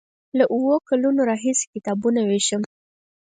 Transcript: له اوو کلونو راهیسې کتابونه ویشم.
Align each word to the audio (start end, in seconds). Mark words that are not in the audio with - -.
له 0.37 0.43
اوو 0.53 0.73
کلونو 0.89 1.21
راهیسې 1.29 1.65
کتابونه 1.73 2.19
ویشم. 2.23 2.61